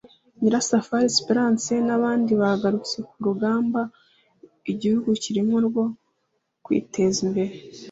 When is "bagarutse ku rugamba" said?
2.41-3.81